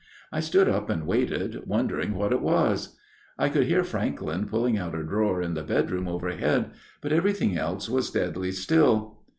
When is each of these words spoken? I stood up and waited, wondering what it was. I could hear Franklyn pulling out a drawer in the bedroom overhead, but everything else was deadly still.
I 0.31 0.39
stood 0.39 0.67
up 0.67 0.89
and 0.89 1.05
waited, 1.05 1.67
wondering 1.67 2.15
what 2.15 2.31
it 2.31 2.41
was. 2.41 2.95
I 3.37 3.49
could 3.49 3.67
hear 3.67 3.83
Franklyn 3.83 4.47
pulling 4.47 4.75
out 4.75 4.95
a 4.95 5.03
drawer 5.03 5.43
in 5.43 5.53
the 5.53 5.61
bedroom 5.61 6.07
overhead, 6.07 6.71
but 7.01 7.11
everything 7.11 7.55
else 7.55 7.87
was 7.87 8.09
deadly 8.09 8.51
still. 8.51 9.19